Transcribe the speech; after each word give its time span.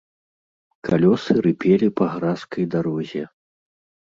Калёсы 0.87 1.35
рыпелі 1.47 1.87
па 1.99 2.05
гразкай 2.15 2.63
дарозе. 2.77 3.23